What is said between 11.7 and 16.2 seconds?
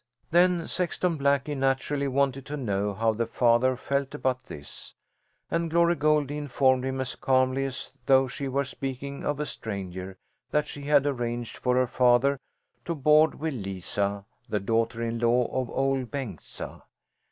her father to board with Lisa, the daughter in law of Ol'